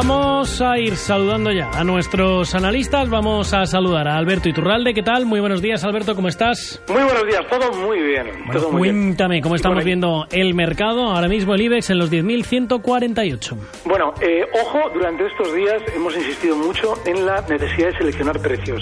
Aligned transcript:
Vamos 0.00 0.62
a 0.62 0.78
ir 0.78 0.94
saludando 0.94 1.50
ya 1.50 1.72
a 1.72 1.82
nuestros 1.82 2.54
analistas. 2.54 3.10
Vamos 3.10 3.52
a 3.52 3.66
saludar 3.66 4.06
a 4.06 4.16
Alberto 4.16 4.48
Iturralde. 4.48 4.94
¿Qué 4.94 5.02
tal? 5.02 5.26
Muy 5.26 5.40
buenos 5.40 5.60
días, 5.60 5.82
Alberto. 5.82 6.14
¿Cómo 6.14 6.28
estás? 6.28 6.80
Muy 6.86 7.02
buenos 7.02 7.26
días. 7.26 7.40
Todo 7.50 7.72
muy 7.72 8.00
bien. 8.00 8.26
Bueno, 8.46 8.60
todo 8.60 8.70
muy 8.70 8.82
bien. 8.84 9.02
cuéntame 9.02 9.40
cómo 9.40 9.56
estamos 9.56 9.82
viendo 9.82 10.24
el 10.30 10.54
mercado. 10.54 11.06
Ahora 11.06 11.26
mismo 11.26 11.52
el 11.56 11.62
IBEX 11.62 11.90
en 11.90 11.98
los 11.98 12.12
10.148. 12.12 13.56
Bueno, 13.86 14.14
eh, 14.20 14.46
ojo, 14.62 14.88
durante 14.94 15.26
estos 15.26 15.52
días 15.52 15.82
hemos 15.92 16.14
insistido 16.16 16.54
mucho 16.54 16.94
en 17.04 17.26
la 17.26 17.40
necesidad 17.48 17.88
de 17.88 17.98
seleccionar 17.98 18.38
precios. 18.38 18.80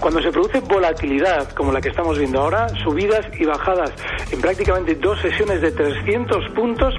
Cuando 0.00 0.20
se 0.20 0.32
produce 0.32 0.58
volatilidad, 0.58 1.52
como 1.52 1.70
la 1.70 1.80
que 1.80 1.90
estamos 1.90 2.18
viendo 2.18 2.40
ahora, 2.40 2.68
subidas 2.82 3.24
y 3.38 3.44
bajadas 3.44 3.92
en 4.32 4.40
prácticamente 4.40 4.96
dos 4.96 5.20
sesiones 5.20 5.60
de 5.60 5.70
300 5.70 6.48
puntos, 6.56 6.94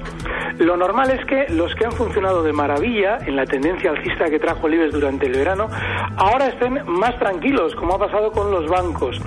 lo 0.60 0.78
normal 0.78 1.12
es 1.12 1.26
que 1.26 1.54
los 1.54 1.76
que 1.76 1.86
han 1.86 1.92
funcionado 1.92 2.42
de 2.44 2.54
maravilla 2.54 3.18
en 3.26 3.36
la 3.36 3.46
tendencia 3.50 3.92
alcista 3.92 4.30
que 4.30 4.40
trajo 4.40 4.68
el 4.68 4.76
IBEX 4.76 4.94
durante 4.94 5.26
el 5.26 5.34
verano, 5.34 5.70
ahora 6.18 6.48
estén 6.48 6.82
más 6.86 7.18
tranquilos, 7.20 7.76
como 7.76 7.96
ha 7.96 8.00
pasado 8.00 8.32
con 8.32 8.52
los 8.52 8.68
bancos. 8.70 9.20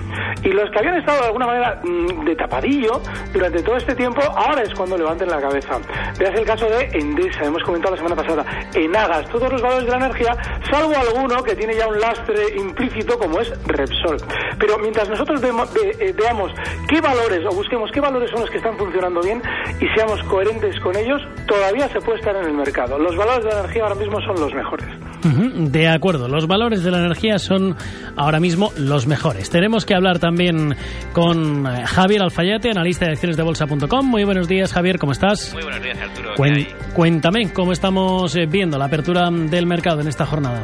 Y 0.43 0.49
los 0.49 0.69
que 0.71 0.79
habían 0.79 0.95
estado 0.97 1.19
de 1.21 1.25
alguna 1.27 1.45
manera 1.45 1.79
mm, 1.83 2.25
de 2.25 2.35
tapadillo 2.35 3.01
durante 3.31 3.61
todo 3.61 3.77
este 3.77 3.95
tiempo, 3.95 4.21
ahora 4.35 4.61
es 4.63 4.73
cuando 4.73 4.97
levanten 4.97 5.29
la 5.29 5.39
cabeza. 5.39 5.79
Veas 6.19 6.35
el 6.35 6.45
caso 6.45 6.65
de 6.69 6.85
Endesa, 6.97 7.45
hemos 7.45 7.61
comentado 7.63 7.95
la 7.95 8.01
semana 8.01 8.15
pasada, 8.21 8.45
Enagas, 8.73 9.27
todos 9.29 9.51
los 9.51 9.61
valores 9.61 9.85
de 9.85 9.91
la 9.91 9.97
energía, 10.05 10.35
salvo 10.69 10.93
alguno 10.97 11.43
que 11.43 11.55
tiene 11.55 11.75
ya 11.75 11.87
un 11.87 11.99
lastre 11.99 12.55
implícito 12.57 13.17
como 13.19 13.39
es 13.39 13.49
Repsol. 13.67 14.17
Pero 14.59 14.77
mientras 14.79 15.07
nosotros 15.09 15.39
ve- 15.41 15.51
eh, 15.99 16.13
veamos 16.17 16.51
qué 16.87 16.99
valores 17.01 17.45
o 17.45 17.49
busquemos 17.55 17.91
qué 17.91 17.99
valores 18.01 18.29
son 18.31 18.41
los 18.41 18.49
que 18.49 18.57
están 18.57 18.77
funcionando 18.77 19.21
bien 19.21 19.41
y 19.79 19.87
seamos 19.89 20.21
coherentes 20.23 20.79
con 20.79 20.95
ellos, 20.95 21.21
todavía 21.47 21.87
se 21.89 22.01
puede 22.01 22.19
estar 22.19 22.35
en 22.35 22.45
el 22.45 22.53
mercado. 22.53 22.97
Los 22.97 23.15
valores 23.15 23.43
de 23.45 23.51
la 23.51 23.59
energía 23.61 23.83
ahora 23.83 23.95
mismo 23.95 24.12
son 24.21 24.35
los 24.39 24.53
mejores. 24.53 24.87
Ujú, 25.25 25.69
De 25.69 25.87
acuerdo, 25.87 26.27
los 26.27 26.47
valores 26.47 26.83
de 26.83 26.91
la 26.91 26.99
energía 26.99 27.39
son 27.39 27.75
ahora 28.17 28.39
mismo 28.39 28.71
los 28.77 29.07
mejores. 29.07 29.49
Tenemos 29.49 29.85
que 29.85 29.95
hablar 29.95 30.19
también 30.19 30.75
con 31.13 31.65
eh, 31.65 31.85
Javier 31.85 32.21
Alfayate, 32.23 32.69
analista 32.71 33.05
de 33.05 33.11
acciones 33.13 33.37
de 33.37 33.43
bolsa.com. 33.43 34.05
Muy 34.05 34.23
buenos 34.25 34.47
días, 34.47 34.73
Javier, 34.73 34.99
¿cómo 34.99 35.11
estás? 35.13 35.53
Muy 35.53 35.63
buenos 35.63 35.81
días, 35.81 35.97
Arturo. 35.99 36.35
Cuen- 36.35 36.67
cuéntame 36.93 37.51
cómo 37.53 37.71
estamos 37.71 38.35
eh, 38.35 38.45
viendo 38.47 38.77
la 38.77 38.85
apertura 38.85 39.29
del 39.31 39.65
mercado 39.65 40.01
en 40.01 40.07
esta 40.07 40.25
jornada. 40.25 40.63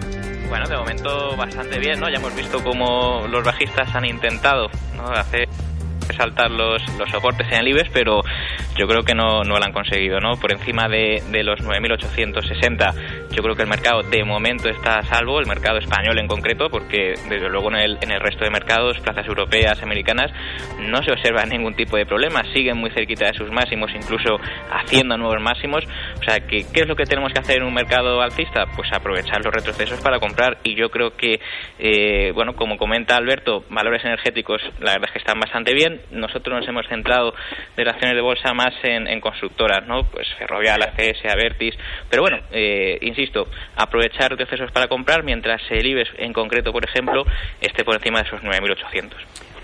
Bueno, 0.50 0.68
de 0.68 0.76
momento 0.78 1.36
bastante 1.38 1.80
bien, 1.80 2.00
¿no? 2.00 2.10
Ya 2.10 2.18
hemos 2.18 2.36
visto 2.36 2.58
cómo 2.64 3.28
los 3.30 3.44
bajistas 3.44 3.94
han 3.96 4.06
intentado 4.06 4.68
¿no? 4.98 5.04
hacer 5.12 5.48
saltar 6.18 6.50
los, 6.50 6.82
los 6.98 7.08
soportes 7.12 7.46
en 7.52 7.60
el 7.60 7.68
IBEX, 7.68 7.92
pero 7.94 8.22
yo 8.76 8.88
creo 8.88 9.04
que 9.04 9.14
no, 9.14 9.44
no 9.44 9.60
lo 9.60 9.64
han 9.64 9.72
conseguido, 9.72 10.20
¿no? 10.20 10.38
Por 10.42 10.52
encima 10.52 10.88
de, 10.90 11.22
de 11.32 11.44
los 11.44 11.60
9.860, 11.62 13.19
yo 13.32 13.44
creo 13.44 13.56
que 13.56 13.64
el 13.64 13.70
mercado 13.70 14.02
de 14.04 14.24
momento 14.24 14.70
está 14.70 15.00
a 15.00 15.04
salvo, 15.04 15.40
el 15.40 15.48
mercado 15.48 15.78
español 15.78 16.18
en 16.20 16.28
concreto, 16.28 16.70
porque 16.70 17.14
desde 17.30 17.50
luego 17.50 17.70
en 17.70 17.78
el, 17.78 17.98
en 18.02 18.12
el 18.12 18.20
resto 18.20 18.44
de 18.44 18.52
mercados, 18.52 19.00
plazas 19.00 19.26
europeas, 19.28 19.82
americanas, 19.84 20.32
no 20.80 21.04
se 21.04 21.12
observa 21.12 21.46
ningún 21.46 21.76
tipo 21.76 21.98
de 21.98 22.06
problema, 22.06 22.42
siguen 22.54 22.78
muy 22.78 22.92
cerquita 22.92 23.28
de 23.28 23.34
sus 23.34 23.52
máximos, 23.52 23.92
incluso 23.94 24.38
haciendo 24.72 25.18
nuevos 25.18 25.42
máximos. 25.42 25.84
O 26.20 26.24
sea, 26.24 26.40
que, 26.48 26.66
¿qué 26.74 26.82
es 26.82 26.88
lo 26.88 26.96
que 26.96 27.06
tenemos 27.06 27.32
que 27.34 27.40
hacer 27.40 27.58
en 27.58 27.64
un 27.64 27.74
mercado 27.74 28.22
alcista? 28.22 28.66
Pues 28.76 28.92
aprovechar 28.94 29.44
los 29.44 29.54
retrocesos 29.54 30.02
para 30.02 30.20
comprar. 30.20 30.58
Y 30.64 30.76
yo 30.76 30.90
creo 30.90 31.16
que, 31.16 31.40
eh, 31.78 32.32
bueno, 32.34 32.56
como 32.56 32.78
comenta 32.78 33.16
Alberto, 33.16 33.64
valores 33.70 34.04
energéticos, 34.04 34.62
la 34.80 34.94
verdad 34.94 35.08
es 35.08 35.12
que 35.14 35.20
están 35.20 35.40
bastante 35.40 35.74
bien. 35.74 36.02
Nosotros 36.12 36.60
nos 36.60 36.68
hemos 36.68 36.88
centrado 36.88 37.34
de 37.76 37.86
las 37.86 37.94
acciones 37.94 38.16
de 38.16 38.22
bolsa 38.22 38.54
más 38.54 38.74
en, 38.84 39.20
constructoras, 39.20 39.86
¿no? 39.86 40.04
Pues 40.04 40.28
Ferrovial, 40.38 40.82
ACS, 40.82 41.26
Avertis. 41.26 41.76
Pero 42.10 42.24
bueno, 42.24 42.40
eh, 42.52 42.98
insisto, 43.02 43.19
aprovechar 43.76 44.32
retrocesos 44.32 44.72
para 44.72 44.88
comprar 44.88 45.24
mientras 45.24 45.62
el 45.70 45.86
IBEX 45.86 46.10
en 46.18 46.34
concreto, 46.34 46.72
por 46.72 46.86
ejemplo, 46.86 47.24
esté 47.62 47.84
por 47.84 47.96
encima 47.96 48.22
de 48.22 48.28
esos 48.28 48.42
9.800. 48.42 49.12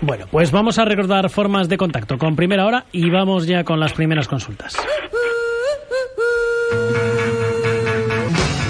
Bueno, 0.00 0.26
pues 0.30 0.50
vamos 0.52 0.78
a 0.78 0.84
recordar 0.84 1.30
formas 1.30 1.68
de 1.68 1.76
contacto 1.76 2.18
con 2.18 2.36
primera 2.36 2.66
hora 2.66 2.84
y 2.92 3.08
vamos 3.10 3.46
ya 3.46 3.64
con 3.64 3.80
las 3.80 3.92
primeras 3.92 4.28
consultas. 4.28 4.76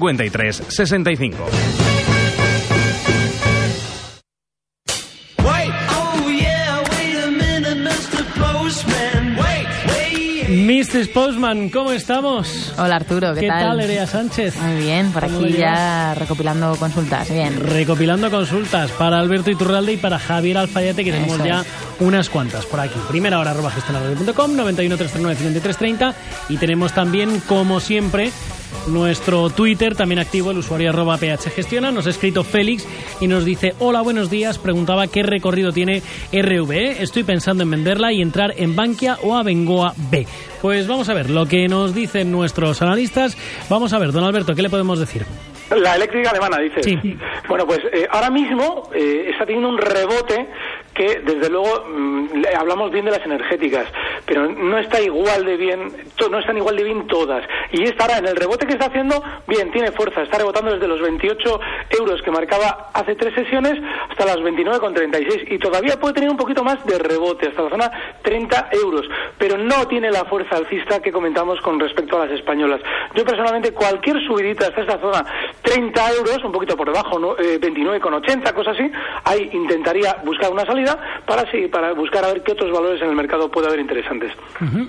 5365. 0.00 1.46
Mrs. 10.48 11.08
Postman, 11.08 11.68
¿cómo 11.68 11.92
estamos? 11.92 12.72
Hola 12.78 12.96
Arturo, 12.96 13.34
¿qué, 13.34 13.40
¿Qué 13.42 13.48
tal, 13.48 13.76
Nerea 13.76 14.06
Sánchez? 14.06 14.56
Muy 14.60 14.82
bien, 14.82 15.12
por 15.12 15.24
¿Cómo 15.24 15.40
lo 15.40 15.46
aquí 15.46 15.56
llevas? 15.56 15.78
ya 15.78 16.14
recopilando 16.14 16.74
consultas. 16.76 17.30
Bien. 17.30 17.60
Recopilando 17.60 18.30
consultas 18.30 18.90
para 18.92 19.18
Alberto 19.18 19.50
Iturralde 19.50 19.92
y 19.92 19.96
para 19.98 20.18
Javier 20.18 20.56
Alfayate, 20.58 21.04
que 21.04 21.12
tenemos 21.12 21.38
ya 21.44 21.60
es. 21.60 21.66
Unas 22.00 22.28
cuantas 22.30 22.66
por 22.66 22.80
aquí. 22.80 22.98
Primera 23.08 23.38
hora 23.38 23.50
arroba 23.52 23.70
gestionaradio.com, 23.70 24.56
91 24.56 24.96
339 24.96 25.36
5330 25.36 26.14
y 26.48 26.56
tenemos 26.56 26.92
también, 26.92 27.40
como 27.40 27.80
siempre, 27.80 28.30
nuestro 28.86 29.50
Twitter, 29.50 29.94
también 29.94 30.18
activo, 30.18 30.50
el 30.50 30.58
usuario 30.58 30.90
arroba 30.90 31.18
phgestiona. 31.18 31.90
Nos 31.90 32.06
ha 32.06 32.10
escrito 32.10 32.44
Félix 32.44 32.86
y 33.20 33.26
nos 33.26 33.44
dice, 33.44 33.74
hola, 33.78 34.02
buenos 34.02 34.30
días, 34.30 34.58
preguntaba 34.58 35.06
qué 35.06 35.22
recorrido 35.22 35.72
tiene 35.72 36.02
RVE. 36.32 37.02
Estoy 37.02 37.24
pensando 37.24 37.62
en 37.62 37.70
venderla 37.70 38.12
y 38.12 38.22
entrar 38.22 38.54
en 38.56 38.76
Bankia 38.76 39.18
o 39.22 39.36
a 39.36 39.42
Bengoa 39.42 39.94
B. 40.10 40.26
Pues 40.62 40.86
vamos 40.88 41.08
a 41.08 41.14
ver 41.14 41.30
lo 41.30 41.46
que 41.46 41.68
nos 41.68 41.94
dicen 41.94 42.32
nuestros 42.32 42.82
analistas. 42.82 43.36
Vamos 43.68 43.92
a 43.92 43.98
ver, 43.98 44.12
don 44.12 44.24
Alberto, 44.24 44.54
¿qué 44.54 44.62
le 44.62 44.70
podemos 44.70 44.98
decir? 44.98 45.24
La 45.76 45.96
eléctrica 45.96 46.30
alemana, 46.30 46.58
dice. 46.58 46.82
Sí. 46.82 47.16
Bueno, 47.46 47.66
pues 47.66 47.80
eh, 47.92 48.06
ahora 48.10 48.30
mismo 48.30 48.88
eh, 48.94 49.28
está 49.30 49.44
teniendo 49.44 49.68
un 49.68 49.78
rebote 49.78 50.48
que, 50.98 51.20
desde 51.20 51.48
luego, 51.48 51.86
mm, 51.88 52.42
hablamos 52.58 52.90
bien 52.90 53.04
de 53.04 53.12
las 53.12 53.24
energéticas, 53.24 53.86
pero 54.28 54.46
no 54.46 54.78
está 54.78 55.00
igual 55.00 55.44
de 55.44 55.56
bien, 55.56 55.90
no 56.30 56.38
están 56.38 56.58
igual 56.58 56.76
de 56.76 56.84
bien 56.84 57.06
todas. 57.06 57.42
Y 57.72 57.84
esta 57.84 58.04
ahora, 58.04 58.18
en 58.18 58.26
el 58.26 58.36
rebote 58.36 58.66
que 58.66 58.74
está 58.74 58.86
haciendo, 58.86 59.22
bien, 59.46 59.70
tiene 59.72 59.90
fuerza, 59.92 60.22
está 60.22 60.38
rebotando 60.38 60.72
desde 60.72 60.86
los 60.86 61.00
28 61.00 61.60
euros 61.98 62.20
que 62.22 62.30
marcaba 62.30 62.90
hace 62.92 63.14
tres 63.14 63.34
sesiones 63.34 63.82
hasta 64.10 64.26
las 64.26 64.36
29,36 64.36 65.52
y 65.52 65.58
todavía 65.58 65.98
puede 65.98 66.14
tener 66.14 66.30
un 66.30 66.36
poquito 66.36 66.62
más 66.62 66.84
de 66.84 66.98
rebote, 66.98 67.48
hasta 67.48 67.62
la 67.62 67.70
zona 67.70 67.90
30 68.22 68.68
euros, 68.72 69.08
pero 69.38 69.56
no 69.56 69.88
tiene 69.88 70.10
la 70.10 70.24
fuerza 70.26 70.56
alcista 70.56 71.00
que 71.00 71.10
comentamos 71.10 71.60
con 71.62 71.80
respecto 71.80 72.20
a 72.20 72.26
las 72.26 72.38
españolas. 72.38 72.80
Yo 73.14 73.24
personalmente, 73.24 73.72
cualquier 73.72 74.20
subidita 74.26 74.66
hasta 74.66 74.82
esta 74.82 74.98
zona 74.98 75.24
30 75.62 76.12
euros, 76.12 76.44
un 76.44 76.52
poquito 76.52 76.76
por 76.76 76.88
debajo, 76.88 77.18
¿no? 77.18 77.32
eh, 77.38 77.58
29,80, 77.60 78.52
cosas 78.52 78.76
así, 78.76 78.90
ahí 79.24 79.48
intentaría 79.52 80.16
buscar 80.24 80.50
una 80.52 80.66
salida 80.66 81.22
para, 81.26 81.50
sí, 81.50 81.66
para 81.68 81.92
buscar 81.92 82.24
a 82.24 82.28
ver 82.28 82.42
qué 82.42 82.52
otros 82.52 82.70
valores 82.70 83.00
en 83.00 83.08
el 83.08 83.16
mercado 83.16 83.50
puede 83.50 83.68
haber 83.68 83.80
interesantes. 83.80 84.17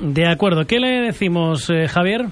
De 0.02 0.28
acuerdo. 0.28 0.66
¿Qué 0.66 0.80
le 0.80 1.02
decimos, 1.02 1.70
eh, 1.70 1.88
Javier? 1.88 2.26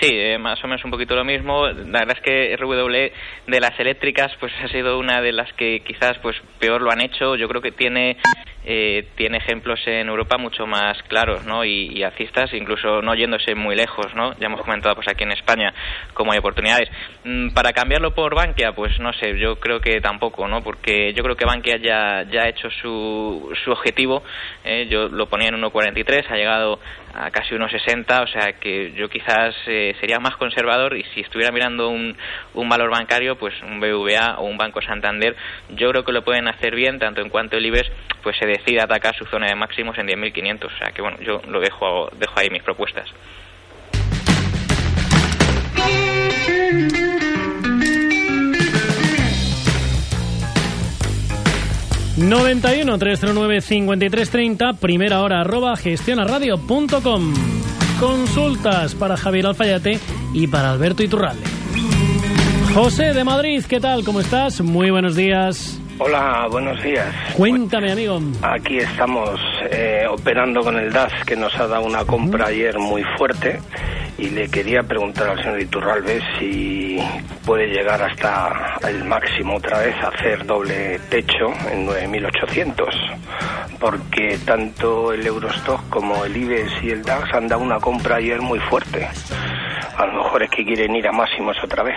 Sí, 0.00 0.08
eh, 0.10 0.38
más 0.38 0.62
o 0.64 0.66
menos 0.66 0.84
un 0.84 0.90
poquito 0.90 1.14
lo 1.14 1.24
mismo. 1.24 1.66
La 1.66 2.00
verdad 2.00 2.16
es 2.16 2.22
que 2.22 2.56
RW 2.56 3.50
de 3.50 3.60
las 3.60 3.78
eléctricas 3.78 4.32
pues 4.40 4.52
ha 4.62 4.68
sido 4.68 4.98
una 4.98 5.20
de 5.20 5.32
las 5.32 5.52
que 5.54 5.80
quizás 5.80 6.18
pues 6.22 6.36
peor 6.58 6.80
lo 6.80 6.90
han 6.90 7.02
hecho. 7.02 7.36
Yo 7.36 7.48
creo 7.48 7.60
que 7.60 7.72
tiene 7.72 8.16
eh, 8.64 9.08
tiene 9.16 9.38
ejemplos 9.38 9.80
en 9.86 10.08
Europa 10.08 10.36
mucho 10.38 10.66
más 10.66 11.02
claros, 11.04 11.44
¿no? 11.44 11.64
Y, 11.64 11.92
y 11.94 12.04
incluso 12.52 13.02
no 13.02 13.14
yéndose 13.14 13.54
muy 13.54 13.74
lejos, 13.74 14.14
¿no? 14.14 14.34
Ya 14.38 14.46
hemos 14.46 14.60
comentado 14.62 14.94
pues 14.94 15.08
aquí 15.08 15.24
en 15.24 15.32
España 15.32 15.72
cómo 16.14 16.32
hay 16.32 16.38
oportunidades. 16.38 16.88
Mm, 17.24 17.50
Para 17.50 17.72
cambiarlo 17.72 18.14
por 18.14 18.34
Bankia, 18.34 18.72
pues 18.72 18.98
no 19.00 19.12
sé, 19.12 19.38
yo 19.38 19.56
creo 19.56 19.80
que 19.80 20.00
tampoco, 20.00 20.46
¿no? 20.48 20.62
Porque 20.62 21.12
yo 21.14 21.22
creo 21.22 21.36
que 21.36 21.44
Bankia 21.44 21.76
ya, 21.78 22.24
ya 22.30 22.42
ha 22.42 22.48
hecho 22.48 22.70
su, 22.70 23.50
su 23.64 23.70
objetivo. 23.70 24.22
¿eh? 24.64 24.86
Yo 24.90 25.08
lo 25.08 25.26
ponía 25.26 25.48
en 25.48 25.54
1.43, 25.56 26.26
ha 26.28 26.36
llegado 26.36 26.80
a 27.14 27.30
casi 27.30 27.54
1,60, 27.54 28.22
o 28.22 28.26
sea 28.26 28.52
que 28.52 28.92
yo 28.92 29.08
quizás 29.08 29.54
eh, 29.66 29.94
sería 30.00 30.18
más 30.20 30.36
conservador 30.36 30.96
y 30.96 31.04
si 31.14 31.20
estuviera 31.20 31.52
mirando 31.52 31.88
un, 31.88 32.16
un 32.54 32.68
valor 32.68 32.90
bancario, 32.90 33.36
pues 33.36 33.54
un 33.62 33.80
BVA 33.80 34.36
o 34.38 34.44
un 34.44 34.56
Banco 34.56 34.80
Santander, 34.80 35.36
yo 35.70 35.90
creo 35.90 36.04
que 36.04 36.12
lo 36.12 36.22
pueden 36.22 36.48
hacer 36.48 36.74
bien, 36.74 36.98
tanto 36.98 37.20
en 37.20 37.28
cuanto 37.28 37.56
el 37.56 37.66
IBEX 37.66 37.90
pues 38.22 38.36
se 38.38 38.46
decide 38.46 38.80
atacar 38.80 39.14
su 39.16 39.24
zona 39.26 39.46
de 39.46 39.54
máximos 39.54 39.98
en 39.98 40.06
10.500, 40.06 40.64
o 40.64 40.78
sea 40.78 40.92
que 40.92 41.02
bueno, 41.02 41.18
yo 41.20 41.40
lo 41.48 41.60
dejo, 41.60 42.10
dejo 42.16 42.34
ahí 42.38 42.50
mis 42.50 42.62
propuestas. 42.62 43.08
91 52.20 52.98
309 52.98 53.60
5330, 53.62 54.74
primera 54.74 55.22
hora 55.22 55.40
arroba 55.40 55.74
gestionaradio.com. 55.76 57.34
Consultas 57.98 58.94
para 58.94 59.16
Javier 59.16 59.46
Alfayate 59.46 59.98
y 60.34 60.46
para 60.46 60.72
Alberto 60.72 61.02
Iturralde. 61.02 61.42
José 62.74 63.14
de 63.14 63.24
Madrid, 63.24 63.64
¿qué 63.66 63.80
tal? 63.80 64.04
¿Cómo 64.04 64.20
estás? 64.20 64.60
Muy 64.60 64.90
buenos 64.90 65.16
días. 65.16 65.80
Hola, 65.98 66.46
buenos 66.50 66.82
días. 66.82 67.06
Cuéntame, 67.36 67.92
amigo. 67.92 68.20
Aquí 68.42 68.78
estamos 68.78 69.40
eh, 69.70 70.04
operando 70.08 70.60
con 70.60 70.76
el 70.78 70.92
DAS 70.92 71.12
que 71.26 71.36
nos 71.36 71.54
ha 71.56 71.66
dado 71.66 71.84
una 71.84 72.04
compra 72.04 72.46
ayer 72.48 72.78
muy 72.78 73.02
fuerte 73.16 73.60
y 74.20 74.30
le 74.30 74.48
quería 74.48 74.82
preguntar 74.82 75.30
al 75.30 75.42
señor 75.42 75.60
Iturralbe 75.60 76.20
si 76.38 76.98
puede 77.44 77.68
llegar 77.68 78.02
hasta 78.02 78.78
el 78.88 79.04
máximo 79.04 79.56
otra 79.56 79.78
vez 79.78 79.94
a 80.02 80.08
hacer 80.08 80.44
doble 80.44 80.98
techo 81.08 81.46
en 81.72 81.86
9.800 81.86 82.84
porque 83.80 84.38
tanto 84.44 85.12
el 85.12 85.26
Eurostock 85.26 85.88
como 85.88 86.24
el 86.24 86.36
IBEX 86.36 86.70
y 86.82 86.90
el 86.90 87.02
DAX 87.02 87.32
han 87.34 87.48
dado 87.48 87.62
una 87.62 87.78
compra 87.78 88.16
ayer 88.16 88.40
muy 88.42 88.58
fuerte. 88.60 89.08
A 89.96 90.06
lo 90.06 90.22
mejor 90.22 90.42
es 90.42 90.50
que 90.50 90.64
quieren 90.64 90.94
ir 90.94 91.08
a 91.08 91.12
máximos 91.12 91.56
otra 91.64 91.82
vez. 91.82 91.96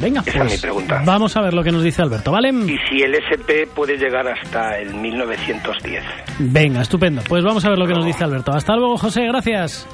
Venga, 0.00 0.22
Esa 0.26 0.38
pues 0.38 0.52
es 0.54 0.58
mi 0.58 0.62
pregunta. 0.62 1.02
vamos 1.04 1.36
a 1.36 1.42
ver 1.42 1.52
lo 1.52 1.62
que 1.62 1.70
nos 1.70 1.82
dice 1.82 2.00
Alberto, 2.00 2.32
¿vale? 2.32 2.48
Y 2.48 2.78
si 2.88 3.02
el 3.02 3.14
SP 3.20 3.68
puede 3.74 3.96
llegar 3.98 4.26
hasta 4.26 4.78
el 4.78 4.94
1910. 4.94 6.02
Venga, 6.38 6.80
estupendo. 6.80 7.22
Pues 7.28 7.44
vamos 7.44 7.64
a 7.64 7.68
ver 7.68 7.78
lo 7.78 7.86
que 7.86 7.92
nos 7.92 8.06
dice 8.06 8.24
Alberto. 8.24 8.52
Hasta 8.52 8.74
luego, 8.74 8.96
José, 8.96 9.26
gracias. 9.26 9.86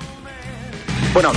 Bueno, 1.13 1.33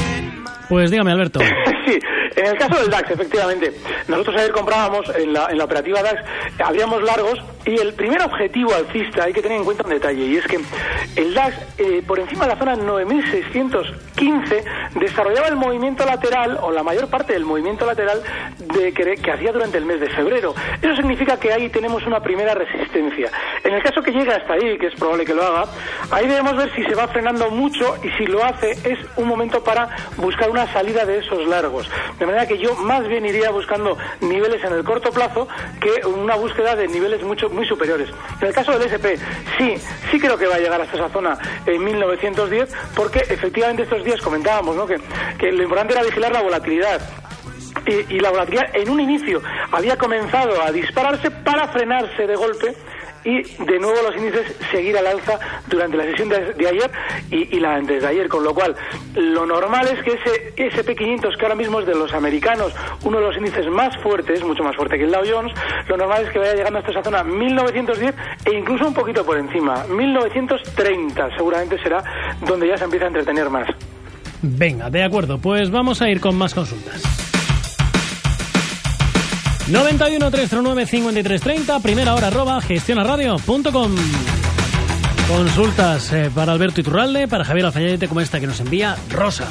Pues 0.69 0.91
dígame, 0.91 1.11
Alberto. 1.11 1.39
sí, 1.85 1.99
en 2.35 2.45
el 2.45 2.57
caso 2.57 2.79
del 2.79 2.89
DAX, 2.89 3.09
efectivamente, 3.11 3.73
nosotros 4.07 4.35
ayer 4.37 4.51
comprábamos 4.51 5.09
en 5.15 5.33
la, 5.33 5.47
en 5.49 5.57
la 5.57 5.63
operativa 5.65 6.01
DAX, 6.01 6.21
abríamos 6.63 7.01
largos 7.03 7.39
y 7.65 7.75
el 7.75 7.93
primer 7.93 8.21
objetivo 8.21 8.73
alcista 8.73 9.23
hay 9.23 9.33
que 9.33 9.41
tener 9.41 9.57
en 9.57 9.63
cuenta 9.63 9.83
un 9.83 9.91
detalle 9.91 10.25
y 10.25 10.37
es 10.37 10.45
que 10.47 10.59
el 11.15 11.33
DAX, 11.33 11.55
eh, 11.77 12.03
por 12.05 12.19
encima 12.19 12.45
de 12.45 12.53
la 12.53 12.59
zona 12.59 12.75
9615, 12.75 14.63
desarrollaba 14.95 15.47
el 15.47 15.55
movimiento 15.55 16.05
lateral 16.05 16.57
o 16.61 16.71
la 16.71 16.83
mayor 16.83 17.09
parte 17.09 17.33
del 17.33 17.45
movimiento 17.45 17.85
lateral 17.85 18.21
de 18.59 18.93
que, 18.93 19.15
que 19.15 19.31
hacía 19.31 19.51
durante 19.51 19.77
el 19.77 19.85
mes 19.85 19.99
de 19.99 20.09
febrero. 20.09 20.53
Eso 20.81 20.95
significa 20.95 21.39
que 21.39 21.53
ahí 21.53 21.69
tenemos 21.69 22.05
una 22.05 22.19
primera 22.19 22.53
resistencia. 22.53 23.31
En 23.63 23.73
el 23.73 23.81
caso 23.81 24.01
que 24.01 24.11
llegue 24.11 24.33
hasta 24.33 24.53
ahí, 24.53 24.77
que 24.77 24.87
es 24.87 24.95
probable 24.95 25.25
que 25.25 25.33
lo 25.33 25.43
haga, 25.43 25.65
ahí 26.11 26.27
debemos 26.27 26.57
ver 26.57 26.73
si 26.75 26.83
se 26.83 26.95
va 26.95 27.07
frenando 27.07 27.49
mucho 27.49 27.95
y 28.03 28.09
si 28.17 28.25
lo 28.25 28.43
hace 28.43 28.71
es 28.71 28.99
un 29.15 29.27
momento 29.27 29.63
para 29.63 29.89
buscar 30.17 30.49
una 30.49 30.71
salida 30.73 31.05
de 31.05 31.19
esos 31.19 31.47
largos. 31.47 31.89
De 32.19 32.25
manera 32.25 32.45
que 32.45 32.57
yo 32.57 32.75
más 32.75 33.07
bien 33.07 33.25
iría 33.25 33.51
buscando 33.51 33.97
niveles 34.21 34.63
en 34.63 34.73
el 34.73 34.83
corto 34.83 35.11
plazo 35.11 35.47
que 35.79 36.05
una 36.05 36.35
búsqueda 36.35 36.75
de 36.75 36.87
niveles 36.87 37.23
mucho 37.23 37.49
muy 37.53 37.67
superiores. 37.67 38.09
En 38.41 38.47
el 38.47 38.53
caso 38.53 38.77
del 38.77 38.83
SP, 38.89 39.17
sí, 39.57 39.75
sí 40.11 40.19
creo 40.19 40.37
que 40.37 40.47
va 40.47 40.55
a 40.55 40.59
llegar 40.59 40.81
hasta 40.81 40.95
esa 40.95 41.09
zona 41.09 41.37
en 41.65 41.83
1910, 41.83 42.69
porque 42.95 43.19
efectivamente 43.19 43.83
estos 43.83 44.03
días 44.03 44.21
comentábamos 44.21 44.75
¿no? 44.75 44.85
que, 44.85 44.99
que 45.37 45.51
lo 45.51 45.63
importante 45.63 45.93
era 45.93 46.03
vigilar 46.03 46.31
la 46.31 46.41
volatilidad. 46.41 47.01
Y, 47.85 48.15
y 48.15 48.19
la 48.19 48.29
volatilidad 48.29 48.75
en 48.75 48.89
un 48.89 48.99
inicio 48.99 49.41
había 49.71 49.97
comenzado 49.97 50.61
a 50.61 50.71
dispararse 50.71 51.31
para 51.31 51.67
frenarse 51.67 52.27
de 52.27 52.35
golpe 52.35 52.75
y 53.25 53.41
de 53.41 53.79
nuevo 53.79 54.01
los 54.01 54.15
índices 54.15 54.55
seguir 54.71 54.97
al 54.97 55.07
alza 55.07 55.39
durante 55.67 55.97
la 55.97 56.03
sesión 56.03 56.29
de, 56.29 56.67
ayer 56.67 56.91
y, 57.31 57.55
y 57.55 57.59
la 57.59 57.75
antes 57.75 58.01
de 58.01 58.07
ayer, 58.07 58.27
con 58.27 58.43
lo 58.43 58.53
cual 58.53 58.75
lo 59.15 59.45
normal 59.45 59.87
es 59.87 60.03
que 60.03 60.13
ese 60.13 60.55
SP500 60.55 61.37
que 61.37 61.45
ahora 61.45 61.55
mismo 61.55 61.79
es 61.79 61.85
de 61.85 61.95
los 61.95 62.13
americanos, 62.13 62.73
uno 63.03 63.19
de 63.19 63.25
los 63.25 63.37
índices 63.37 63.67
más 63.67 63.95
fuertes, 64.01 64.43
mucho 64.43 64.63
más 64.63 64.75
fuerte 64.75 64.97
que 64.97 65.03
el 65.05 65.11
Dow 65.11 65.23
Jones, 65.29 65.53
lo 65.87 65.97
normal 65.97 66.23
es 66.25 66.31
que 66.31 66.39
vaya 66.39 66.53
llegando 66.53 66.79
hasta 66.79 66.91
esa 66.91 67.03
zona 67.03 67.23
1910 67.23 68.15
e 68.45 68.57
incluso 68.57 68.87
un 68.87 68.93
poquito 68.93 69.25
por 69.25 69.37
encima, 69.37 69.85
1930 69.89 71.35
seguramente 71.35 71.81
será 71.81 72.03
donde 72.45 72.67
ya 72.67 72.77
se 72.77 72.85
empieza 72.85 73.05
a 73.05 73.07
entretener 73.07 73.49
más. 73.49 73.67
Venga, 74.41 74.89
de 74.89 75.03
acuerdo, 75.03 75.37
pues 75.37 75.71
vamos 75.71 76.01
a 76.01 76.09
ir 76.09 76.19
con 76.19 76.35
más 76.35 76.53
consultas. 76.53 77.22
91 79.67 80.31
309 80.31 80.85
5330, 80.85 81.79
primera 81.79 82.13
hora 82.15 82.27
arroba 82.27 82.61
gestionaradio.com. 82.61 83.95
Consultas 85.27 86.11
eh, 86.11 86.29
para 86.33 86.51
Alberto 86.51 86.81
Iturralde, 86.81 87.27
para 87.27 87.45
Javier 87.45 87.65
Alfayete, 87.67 88.07
como 88.07 88.19
esta 88.21 88.39
que 88.39 88.47
nos 88.47 88.59
envía 88.59 88.97
Rosa. 89.09 89.47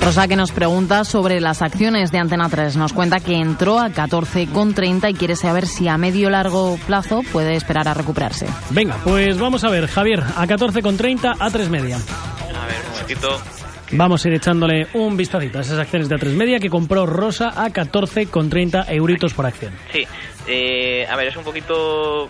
Rosa 0.00 0.28
que 0.28 0.36
nos 0.36 0.52
pregunta 0.52 1.04
sobre 1.04 1.40
las 1.40 1.62
acciones 1.62 2.12
de 2.12 2.18
Antena 2.18 2.50
3. 2.50 2.76
Nos 2.76 2.92
cuenta 2.92 3.20
que 3.20 3.36
entró 3.36 3.78
a 3.80 3.88
14,30 3.88 5.10
y 5.10 5.14
quiere 5.14 5.34
saber 5.34 5.66
si 5.66 5.88
a 5.88 5.96
medio 5.96 6.28
largo 6.28 6.78
plazo 6.86 7.22
puede 7.32 7.56
esperar 7.56 7.88
a 7.88 7.94
recuperarse. 7.94 8.46
Venga, 8.70 8.96
pues 9.02 9.38
vamos 9.38 9.64
a 9.64 9.70
ver, 9.70 9.86
Javier, 9.86 10.20
a 10.20 10.46
14,30 10.46 11.36
a 11.38 11.50
3 11.50 11.70
media. 11.70 11.96
A 11.96 12.66
ver, 12.66 12.76
un 12.84 12.92
momentito. 12.92 13.63
Vamos 13.92 14.24
a 14.24 14.28
ir 14.28 14.34
echándole 14.34 14.86
un 14.94 15.16
vistacito 15.16 15.58
a 15.58 15.60
esas 15.60 15.78
acciones 15.78 16.08
de 16.08 16.16
A3 16.16 16.34
Media 16.34 16.58
que 16.58 16.70
compró 16.70 17.06
Rosa 17.06 17.52
a 17.62 17.68
14,30 17.68 18.86
euritos 18.88 19.34
por 19.34 19.46
acción. 19.46 19.72
Sí, 19.92 20.06
eh, 20.46 21.06
a 21.08 21.16
ver, 21.16 21.28
es 21.28 21.36
un 21.36 21.44
poquito 21.44 22.28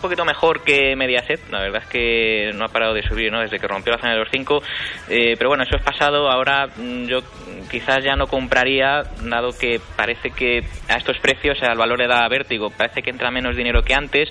poquito 0.00 0.24
mejor 0.24 0.62
que 0.62 0.96
Mediaset, 0.96 1.50
la 1.50 1.60
verdad 1.60 1.82
es 1.82 1.88
que 1.90 2.52
no 2.54 2.64
ha 2.64 2.68
parado 2.68 2.94
de 2.94 3.02
subir 3.02 3.30
¿no? 3.30 3.40
desde 3.40 3.58
que 3.58 3.68
rompió 3.68 3.92
la 3.92 3.98
zona 3.98 4.14
de 4.14 4.20
los 4.20 4.28
5, 4.30 4.62
eh, 5.10 5.34
pero 5.36 5.50
bueno, 5.50 5.62
eso 5.64 5.76
es 5.76 5.82
pasado, 5.82 6.30
ahora 6.30 6.68
mm, 6.68 7.04
yo 7.04 7.18
quizás 7.70 8.02
ya 8.02 8.16
no 8.16 8.26
compraría, 8.26 9.02
dado 9.22 9.50
que 9.50 9.78
parece 9.96 10.30
que 10.30 10.64
a 10.88 10.96
estos 10.96 11.18
precios 11.18 11.58
el 11.60 11.76
valor 11.76 11.98
le 11.98 12.06
da 12.06 12.26
vértigo, 12.28 12.70
parece 12.70 13.02
que 13.02 13.10
entra 13.10 13.30
menos 13.30 13.56
dinero 13.56 13.82
que 13.82 13.92
antes 13.92 14.30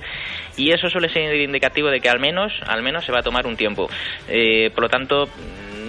y 0.58 0.72
eso 0.72 0.90
suele 0.90 1.10
ser 1.10 1.36
indicativo 1.36 1.90
de 1.90 2.00
que 2.00 2.10
al 2.10 2.20
menos, 2.20 2.52
al 2.66 2.82
menos 2.82 3.06
se 3.06 3.12
va 3.12 3.20
a 3.20 3.24
tomar 3.24 3.46
un 3.46 3.56
tiempo. 3.56 3.88
Eh, 4.28 4.72
por 4.74 4.86
lo 4.86 4.90
tanto, 4.90 5.30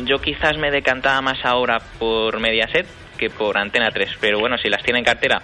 yo 0.05 0.21
quizás 0.21 0.57
me 0.59 0.71
decantaba 0.71 1.21
más 1.21 1.45
ahora 1.45 1.79
por 1.99 2.39
Mediaset 2.41 2.87
que 3.19 3.31
por 3.31 3.59
Antena 3.59 3.91
3, 3.91 4.17
pero 4.21 4.39
bueno, 4.39 4.57
si 4.57 4.69
las 4.69 4.83
tiene 4.83 5.01
en 5.01 5.05
cartera, 5.05 5.43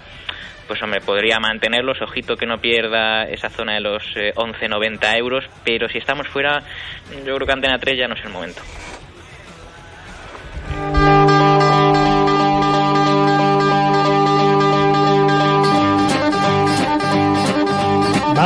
pues 0.67 0.83
hombre, 0.83 1.01
podría 1.01 1.39
mantenerlos, 1.39 2.01
ojito 2.01 2.37
que 2.37 2.47
no 2.47 2.59
pierda 2.59 3.25
esa 3.25 3.51
zona 3.51 3.75
de 3.75 3.81
los 3.81 4.03
eh, 4.17 4.33
11,90 4.35 5.17
euros, 5.19 5.45
pero 5.65 5.89
si 5.89 5.99
estamos 5.99 6.27
fuera, 6.29 6.63
yo 7.25 7.35
creo 7.37 7.47
que 7.47 7.53
Antena 7.53 7.79
3 7.79 7.99
ya 7.99 8.09
no 8.09 8.15
es 8.15 8.25
el 8.25 8.33
momento. 8.33 8.63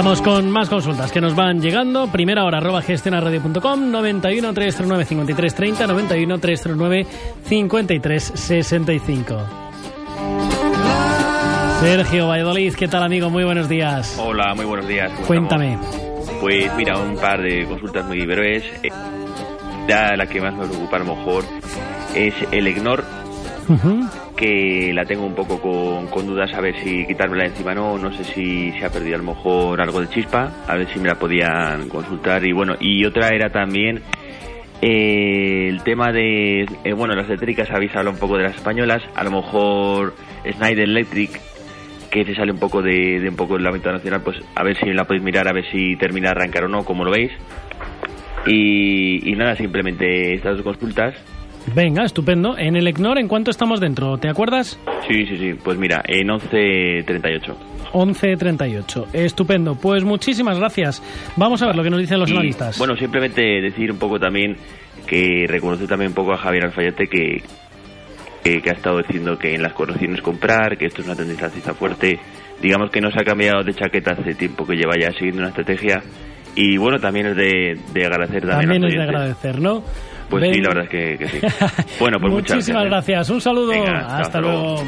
Vamos 0.03 0.23
con 0.23 0.51
más 0.51 0.71
consultas 0.71 1.13
que 1.13 1.21
nos 1.21 1.35
van 1.35 1.61
llegando. 1.61 2.07
Primera 2.11 2.45
hora, 2.47 2.57
arroba 2.57 2.81
gestionaradio.com, 2.81 3.91
91 3.91 4.55
309 4.55 5.05
53 5.05 5.55
30, 5.55 5.87
91 5.87 6.39
309 6.39 7.07
53 7.45 8.33
65. 8.35 9.37
Sergio 11.81 12.29
Valladolid, 12.29 12.75
¿qué 12.77 12.89
tal 12.89 13.03
amigo? 13.03 13.29
Muy 13.29 13.45
buenos 13.45 13.69
días. 13.69 14.19
Hola, 14.19 14.55
muy 14.55 14.65
buenos 14.65 14.89
días. 14.89 15.13
¿cómo 15.13 15.27
Cuéntame. 15.27 15.75
estamos? 15.75 15.97
Pues 16.41 16.75
mira, 16.77 16.97
un 16.99 17.17
par 17.17 17.43
de 17.43 17.67
consultas 17.67 18.07
muy 18.07 18.25
breves. 18.25 18.65
Eh, 18.83 18.89
la 19.87 20.27
que 20.27 20.41
más 20.41 20.55
me 20.55 20.67
preocupa 20.67 20.97
a 20.97 21.01
lo 21.01 21.15
mejor 21.15 21.45
es 22.15 22.33
el 22.53 22.67
EGNOR, 22.67 23.05
Ujú. 23.69 24.09
Que 24.41 24.93
la 24.95 25.05
tengo 25.05 25.27
un 25.27 25.35
poco 25.35 25.61
con, 25.61 26.27
dudas 26.27 26.53
a 26.55 26.61
ver 26.61 26.75
si 26.83 27.07
quitármela 27.07 27.45
encima 27.45 27.75
no, 27.75 27.99
no 27.99 28.11
sé 28.13 28.25
si 28.25 28.73
se 28.73 28.85
ha 28.87 28.91
perdido 28.91 29.17
a 29.17 29.19
lo 29.19 29.25
mejor 29.35 29.81
algo 29.81 30.01
de 30.01 30.09
chispa, 30.09 30.65
a 30.67 30.77
ver 30.77 30.89
si 30.89 30.99
me 30.99 31.09
la 31.09 31.17
podían 31.17 31.89
consultar. 31.89 32.45
Y 32.45 32.53
bueno, 32.53 32.75
y 32.81 33.05
otra 33.05 33.29
era 33.29 33.51
también 33.51 34.03
Eh, 34.83 35.69
el 35.69 35.83
tema 35.83 36.11
de, 36.11 36.63
eh, 36.63 36.95
bueno, 36.95 37.15
las 37.15 37.27
eléctricas 37.27 37.71
habéis 37.71 37.95
hablado 37.95 38.13
un 38.13 38.19
poco 38.19 38.39
de 38.39 38.45
las 38.45 38.57
españolas, 38.57 39.03
a 39.15 39.23
lo 39.25 39.31
mejor 39.31 40.15
Snyder 40.57 40.89
Electric, 40.89 41.39
que 42.11 42.25
se 42.25 42.35
sale 42.35 42.51
un 42.53 42.59
poco 42.59 42.81
de, 42.81 43.21
de 43.21 43.29
un 43.29 43.37
poco 43.37 43.59
del 43.59 43.67
ámbito 43.67 43.93
nacional, 43.93 44.23
pues 44.23 44.39
a 44.55 44.65
ver 44.65 44.75
si 44.79 44.87
la 44.95 45.05
podéis 45.05 45.23
mirar, 45.23 45.47
a 45.49 45.53
ver 45.53 45.67
si 45.71 45.97
termina 45.97 46.31
de 46.31 46.37
arrancar 46.41 46.65
o 46.65 46.69
no, 46.69 46.83
como 46.83 47.05
lo 47.05 47.11
veis. 47.11 47.31
Y, 48.47 49.31
y 49.31 49.37
nada, 49.37 49.55
simplemente 49.55 50.33
estas 50.33 50.57
dos 50.57 50.65
consultas. 50.65 51.15
Venga, 51.75 52.05
estupendo. 52.05 52.57
En 52.59 52.77
el 52.77 52.87
ECNOR, 52.87 53.19
¿en 53.19 53.29
cuánto 53.29 53.51
estamos 53.51 53.81
dentro? 53.81 54.19
¿Te 54.19 54.29
acuerdas? 54.29 54.79
Sí, 55.09 55.27
sí, 55.27 55.37
sí, 55.37 55.55
pues 55.63 55.79
mira, 55.79 56.03
en 56.07 56.29
11.38. 56.29 57.55
11.38. 57.93 59.07
Estupendo. 59.13 59.75
Pues 59.75 60.05
muchísimas 60.05 60.59
gracias. 60.59 61.03
Vamos 61.37 61.63
a 61.63 61.67
ver 61.67 61.77
lo 61.77 61.83
que 61.83 61.91
nos 61.91 62.01
dicen 62.01 62.19
los 62.19 62.31
Y, 62.31 62.35
analistas. 62.35 62.79
Bueno, 62.79 62.97
simplemente 62.97 63.43
decir 63.61 63.91
un 63.91 63.99
poco 63.99 64.19
también 64.19 64.57
que 65.07 65.47
reconoce 65.49 65.87
también 65.87 66.11
un 66.11 66.15
poco 66.15 66.33
a 66.33 66.37
Javier 66.37 66.65
Alfayate 66.67 67.07
que, 67.07 67.43
que, 68.45 68.63
que 68.63 68.71
ha 68.71 68.75
estado 68.75 68.99
diciendo 68.99 69.37
que 69.37 69.55
en 69.55 69.63
las 69.63 69.73
correcciones 69.73 70.23
comprar, 70.23 70.77
que 70.79 70.87
esto 70.87 71.03
es 71.03 71.09
una 71.09 71.17
tendencia 71.17 71.47
alcista 71.47 71.75
fuerte. 71.75 72.19
Digamos 72.63 72.91
que 72.91 73.01
no 73.01 73.11
se 73.11 73.21
ha 73.21 73.25
cambiado 73.25 73.63
de 73.65 73.75
chaqueta 73.75 74.13
hace 74.13 74.35
tiempo 74.35 74.67
que 74.67 74.77
lleva 74.77 74.93
ya 75.01 75.11
siguiendo 75.13 75.41
una 75.41 75.49
estrategia. 75.49 76.03
Y 76.55 76.77
bueno, 76.77 76.99
también 76.99 77.27
es 77.27 77.37
de, 77.37 77.79
de 77.93 78.05
agradecer 78.07 78.43
también, 78.47 78.71
También 78.71 78.85
es 78.85 78.95
de 78.95 79.03
agradecer, 79.03 79.61
¿no? 79.61 79.83
Pues 80.31 80.45
sí, 80.55 80.61
la 80.61 80.69
verdad 80.69 80.85
es 80.85 80.91
que, 80.91 81.19
que 81.19 81.29
sí. 81.29 81.41
Bueno, 82.01 82.19
pues 82.21 82.33
muchas 82.33 82.57
Muchísimas 82.57 82.85
gracias. 82.85 83.29
gracias. 83.29 83.31
Un 83.31 83.41
saludo. 83.41 83.69
Venga, 83.73 83.99
hasta, 83.99 84.19
hasta 84.21 84.41
luego. 84.41 84.63
luego. 84.63 84.85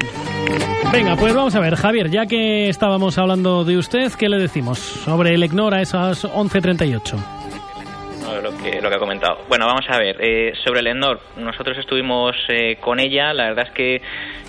Venga, 0.91 1.15
pues 1.15 1.33
vamos 1.33 1.55
a 1.55 1.59
ver, 1.59 1.75
Javier, 1.75 2.09
ya 2.09 2.25
que 2.25 2.69
estábamos 2.69 3.17
hablando 3.17 3.63
de 3.63 3.77
usted, 3.77 4.11
¿qué 4.13 4.29
le 4.29 4.37
decimos 4.37 4.79
sobre 4.79 5.33
el 5.33 5.43
ECNOR 5.43 5.73
a 5.73 5.81
esas 5.81 6.23
11.38? 6.25 7.15
No, 8.21 8.41
lo 8.41 8.57
que, 8.57 8.81
lo 8.81 8.89
que 8.89 8.95
ha 8.95 8.99
comentado. 8.99 9.39
Bueno, 9.49 9.65
vamos 9.65 9.85
a 9.89 9.97
ver. 9.97 10.17
eh, 10.21 10.53
sobre 10.63 10.79
el 10.79 10.87
Endor, 10.87 11.19
nosotros 11.37 11.77
estuvimos 11.77 12.35
eh, 12.47 12.77
con 12.79 12.99
ella. 12.99 13.33
La 13.33 13.45
verdad 13.49 13.65
es 13.67 13.73
que 13.73 14.01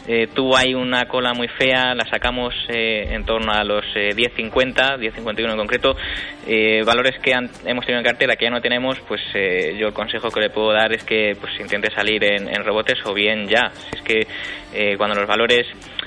eh, 0.07 0.29
tuvo 0.35 0.57
ahí 0.57 0.75
una 0.75 1.07
cola 1.07 1.33
muy 1.35 1.49
fea. 1.49 1.95
La 1.95 2.05
sacamos 2.05 2.55
eh, 2.69 3.09
en 3.11 3.25
torno 3.25 3.53
a 3.53 3.65
los 3.65 3.85
eh, 3.95 4.11
10.50, 4.15 4.99
10.51 4.99 5.51
en 5.53 5.57
concreto. 5.57 5.97
Eh, 6.47 6.83
valores 6.85 7.19
que 7.23 7.33
han- 7.35 7.51
hemos 7.65 7.85
tenido 7.87 8.01
en 8.01 8.05
cartera 8.07 8.37
que 8.37 8.45
ya 8.45 8.51
no 8.51 8.61
tenemos, 8.61 9.01
pues 9.09 9.21
eh, 9.35 9.77
yo 9.79 9.89
el 9.89 9.95
consejo 9.95 10.31
que 10.31 10.41
le 10.41 10.51
puedo 10.51 10.73
dar 10.73 10.93
es 10.93 11.05
que 11.05 11.37
pues 11.41 11.53
intente 11.61 11.91
salir 11.91 12.23
en, 12.25 12.49
en 12.49 12.65
rebotes 12.65 12.99
o 13.07 13.15
bien 13.15 13.49
ya. 13.49 13.71
Si 13.75 13.97
es 13.97 14.03
que 14.03 14.27
eh, 14.75 14.97
cuando 14.97 15.15
los 15.17 15.27
valores 15.27 15.67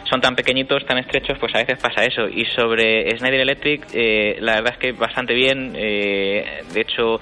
son 0.10 0.22
tan 0.22 0.36
pequeñitos, 0.36 0.86
tan 0.86 0.98
estrechos, 1.00 1.38
pues 1.40 1.54
a 1.56 1.60
veces 1.60 1.80
pasa 1.82 2.06
eso. 2.06 2.28
Y 2.30 2.46
sobre 2.56 3.10
Schneider 3.18 3.42
Electric, 3.42 3.86
eh, 3.94 4.38
la 4.40 4.56
verdad 4.56 4.74
es 4.74 4.78
que 4.80 4.92
bastante 4.94 5.34
bien. 5.34 5.74
eh, 5.76 6.62
de 6.74 6.82
hecho, 6.82 7.20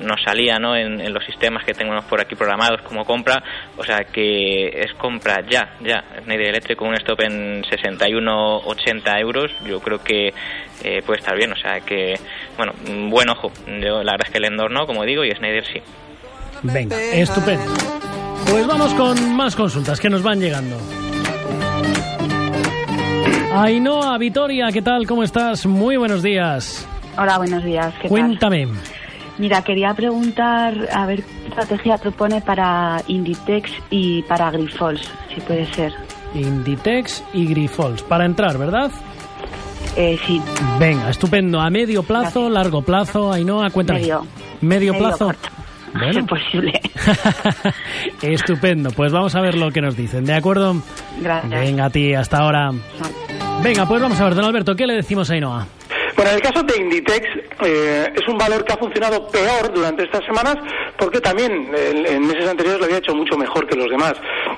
nos 0.00 0.20
salía 0.22 0.58
¿no? 0.58 0.76
en, 0.76 1.00
en 1.00 1.12
los 1.14 1.24
sistemas 1.24 1.64
que 1.64 1.72
tenemos 1.72 2.04
por 2.06 2.20
aquí 2.20 2.34
programados 2.34 2.82
como 2.82 3.04
compra. 3.04 3.42
O 3.76 3.84
sea 3.84 4.04
que 4.12 4.68
es 4.68 4.92
compra 4.94 5.36
ya, 5.48 5.76
ya. 5.80 6.02
Schneider 6.22 6.48
Electric 6.48 6.78
con 6.78 6.88
un 6.88 6.94
stop 6.94 7.20
en 7.20 7.62
61,80 7.62 9.20
euros. 9.20 9.50
Yo 9.64 9.80
creo 9.80 10.02
que 10.02 10.32
eh, 10.82 11.02
puede 11.04 11.20
estar 11.20 11.36
bien. 11.36 11.52
O 11.52 11.56
sea 11.56 11.80
que, 11.80 12.18
bueno, 12.56 12.72
buen 13.08 13.28
ojo. 13.28 13.50
Yo, 13.66 14.02
la 14.02 14.12
verdad 14.12 14.26
es 14.26 14.30
que 14.30 14.38
el 14.38 14.44
Endor 14.46 14.70
no, 14.70 14.86
como 14.86 15.04
digo, 15.04 15.24
y 15.24 15.30
Schneider 15.32 15.64
sí. 15.66 15.80
Venga, 16.62 17.00
estupendo. 17.12 17.72
Pues 18.50 18.66
vamos 18.66 18.94
con 18.94 19.34
más 19.34 19.56
consultas 19.56 20.00
que 20.00 20.08
nos 20.08 20.22
van 20.22 20.40
llegando. 20.40 20.76
Ainhoa, 23.52 24.18
Vitoria, 24.18 24.70
¿qué 24.72 24.82
tal? 24.82 25.06
¿Cómo 25.06 25.22
estás? 25.22 25.66
Muy 25.66 25.96
buenos 25.96 26.22
días. 26.22 26.86
Hola, 27.16 27.38
buenos 27.38 27.64
días. 27.64 27.92
¿qué 27.94 28.02
tal? 28.02 28.08
Cuéntame. 28.08 28.68
Mira, 29.38 29.62
quería 29.62 29.92
preguntar 29.94 30.88
a 30.92 31.06
ver 31.06 31.22
qué 31.22 31.48
estrategia 31.48 31.98
propone 31.98 32.40
para 32.40 33.02
Inditex 33.06 33.70
y 33.90 34.22
para 34.22 34.50
Grifols, 34.50 35.10
si 35.34 35.40
puede 35.40 35.66
ser. 35.72 36.05
Inditex 36.34 37.22
y 37.32 37.46
Grifols. 37.46 38.02
Para 38.02 38.24
entrar, 38.24 38.58
¿verdad? 38.58 38.90
Eh, 39.96 40.18
sí, 40.26 40.40
Venga, 40.78 41.08
estupendo. 41.10 41.60
¿A 41.60 41.70
medio 41.70 42.02
plazo, 42.02 42.50
largo 42.50 42.82
plazo? 42.82 43.32
Ainhoa, 43.32 43.70
cuéntame. 43.70 44.00
Medio. 44.00 44.26
¿Medio 44.60 44.92
Medio 44.92 44.98
plazo? 44.98 45.26
corto. 45.26 45.48
Bueno. 45.94 46.12
si 46.12 46.18
es 46.18 46.26
posible. 46.26 46.80
Estupendo. 48.22 48.90
Pues 48.90 49.12
vamos 49.12 49.34
a 49.34 49.40
ver 49.40 49.56
lo 49.56 49.70
que 49.70 49.80
nos 49.80 49.96
dicen. 49.96 50.24
¿De 50.24 50.34
acuerdo? 50.34 50.76
Gracias. 51.20 51.60
Venga, 51.60 51.86
a 51.86 51.90
ti, 51.90 52.12
hasta 52.14 52.38
ahora. 52.38 52.70
Venga, 53.62 53.86
pues 53.86 54.02
vamos 54.02 54.20
a 54.20 54.24
ver, 54.24 54.34
don 54.34 54.44
Alberto, 54.44 54.74
¿qué 54.74 54.86
le 54.86 54.94
decimos 54.94 55.30
a 55.30 55.34
Ainhoa? 55.34 55.66
Bueno, 56.14 56.30
en 56.30 56.36
el 56.36 56.42
caso 56.42 56.62
de 56.62 56.76
Inditex 56.80 57.26
eh, 57.62 58.12
es 58.14 58.28
un 58.28 58.38
valor 58.38 58.64
que 58.64 58.72
ha 58.72 58.76
funcionado 58.78 59.26
peor 59.28 59.72
durante 59.74 60.02
estas 60.04 60.24
semanas 60.24 60.56
porque 60.98 61.20
también 61.20 61.52
en, 61.52 62.06
en 62.06 62.26
meses 62.26 62.48
anteriores 62.48 62.80
lo 62.80 62.86
había 62.86 62.98
hecho 62.98 63.14
mucho 63.14 63.36
mejor 63.36 63.66
que 63.66 63.76
los 63.76 63.90
demás. 63.90 64.14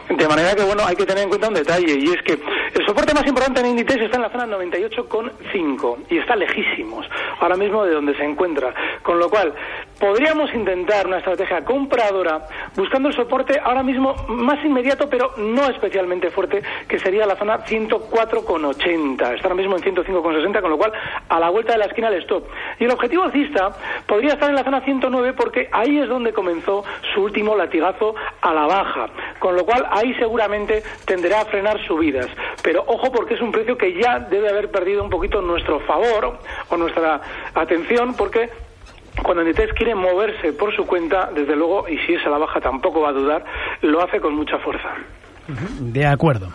De 0.09 0.27
manera 0.27 0.55
que, 0.55 0.63
bueno, 0.63 0.83
hay 0.87 0.97
que 0.97 1.05
tener 1.05 1.25
en 1.25 1.29
cuenta 1.29 1.49
un 1.49 1.55
detalle 1.55 1.95
y 1.99 2.09
es 2.09 2.23
que 2.23 2.33
el 2.33 2.87
soporte 2.87 3.13
más 3.13 3.27
importante 3.27 3.61
en 3.61 3.67
Inditex 3.67 4.03
está 4.03 4.17
en 4.17 4.23
la 4.23 4.31
zona 4.31 4.47
98,5 4.47 5.99
y 6.11 6.19
está 6.19 6.35
lejísimos 6.35 7.07
ahora 7.41 7.57
mismo 7.57 7.85
de 7.85 7.93
donde 7.93 8.17
se 8.17 8.25
encuentra. 8.25 8.75
Con 9.03 9.19
lo 9.19 9.29
cual, 9.29 9.53
podríamos 9.99 10.53
intentar 10.55 11.07
una 11.07 11.19
estrategia 11.19 11.65
compradora 11.65 12.47
buscando 12.77 13.09
el 13.09 13.15
soporte 13.15 13.61
ahora 13.63 13.83
mismo 13.83 14.15
más 14.29 14.65
inmediato 14.65 15.09
pero 15.09 15.35
no 15.39 15.69
especialmente 15.69 16.31
fuerte 16.31 16.63
que 16.87 16.99
sería 16.99 17.27
la 17.27 17.37
zona 17.37 17.65
104,80. 17.65 19.35
Está 19.35 19.49
ahora 19.49 19.55
mismo 19.55 19.77
en 19.77 19.83
105,60 19.83 20.61
con 20.61 20.71
lo 20.71 20.79
cual 20.79 20.93
a 21.29 21.41
la 21.41 21.51
vuelta 21.51 21.73
de 21.73 21.79
la 21.79 21.87
esquina 21.87 22.09
el 22.09 22.23
stop. 22.23 22.45
Y 22.79 22.85
el 22.85 22.91
objetivo 22.91 23.25
alcista 23.25 23.71
podría 24.07 24.35
estar 24.35 24.49
en 24.49 24.57
la 24.57 24.65
zona 24.65 24.81
109 24.81 25.33
porque 25.35 25.69
ahí 25.73 25.99
es 25.99 26.09
donde 26.09 26.33
comenzó 26.33 26.85
su 27.15 27.23
último 27.23 27.57
latigazo 27.57 28.15
a 28.41 28.55
la 28.55 28.67
baja. 28.67 29.09
Con 29.39 29.57
lo 29.57 29.65
cual 29.65 29.87
ahí 29.91 30.15
seguramente 30.15 30.83
tenderá 31.05 31.43
a 31.43 31.45
frenar 31.47 31.85
subidas. 31.87 32.29
Pero 32.63 32.85
ojo 32.87 33.11
porque 33.13 33.35
es 33.35 33.41
un 33.41 33.53
precio 33.53 33.77
que 33.77 33.95
ya 34.01 34.19
debe 34.21 34.49
haber 34.49 34.71
perdido 34.71 35.03
un 35.03 35.11
poquito 35.11 35.41
nuestro 35.43 35.81
favor 35.81 36.39
o 36.69 36.77
nuestra 36.77 37.21
atención 37.55 38.15
porque 38.15 38.51
cuando 39.23 39.43
Inditex 39.43 39.73
quiere 39.75 39.95
moverse 39.95 40.53
por 40.53 40.75
su 40.75 40.87
cuenta, 40.87 41.31
desde 41.35 41.57
luego, 41.57 41.89
y 41.89 41.99
si 42.07 42.15
es 42.15 42.27
a 42.27 42.31
la 42.31 42.39
baja 42.39 42.61
tampoco 42.61 43.01
va 43.01 43.11
a 43.11 43.13
dudar, 43.13 43.45
lo 43.83 44.03
hace 44.03 44.21
con 44.21 44.35
mucha 44.35 44.59
fuerza. 44.59 44.89
De 45.81 46.07
acuerdo. 46.07 46.49